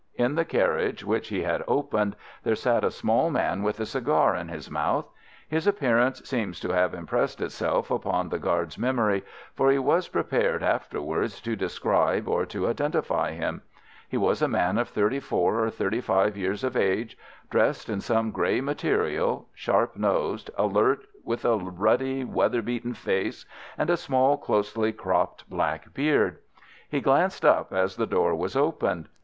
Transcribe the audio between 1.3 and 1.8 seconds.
had